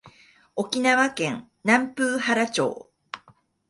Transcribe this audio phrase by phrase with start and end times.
[0.55, 2.89] 沖縄県南風原町